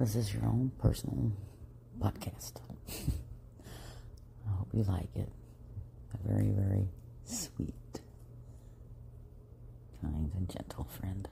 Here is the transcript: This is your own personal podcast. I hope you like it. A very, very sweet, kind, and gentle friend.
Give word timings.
This 0.00 0.16
is 0.16 0.32
your 0.32 0.46
own 0.46 0.72
personal 0.78 1.30
podcast. 2.00 2.52
I 2.88 4.50
hope 4.56 4.68
you 4.72 4.82
like 4.84 5.14
it. 5.14 5.28
A 6.14 6.26
very, 6.26 6.48
very 6.48 6.88
sweet, 7.26 8.00
kind, 10.00 10.32
and 10.34 10.48
gentle 10.48 10.84
friend. 10.84 11.28